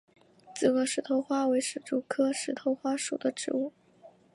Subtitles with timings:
[0.55, 3.71] 紫萼石头花为石竹科石头花属的植物。